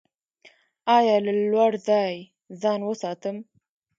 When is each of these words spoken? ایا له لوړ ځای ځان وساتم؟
ایا 0.95 1.15
له 1.25 1.33
لوړ 1.51 1.71
ځای 1.87 2.13
ځان 2.61 2.79
وساتم؟ 2.85 3.37